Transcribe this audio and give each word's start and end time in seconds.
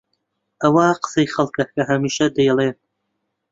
ئەوە 0.61 0.87
قسەی 1.01 1.27
خەڵکە 1.33 1.63
کە 1.73 1.81
هەمیشە 1.89 2.27
دەیڵێن. 2.35 2.75